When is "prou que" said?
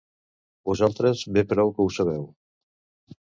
1.53-1.85